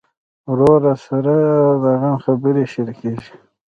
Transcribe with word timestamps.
ورور 0.51 0.83
سره 1.07 1.33
د 1.83 1.85
غم 2.01 2.15
خبرې 2.25 2.63
شريکېږي. 2.73 3.31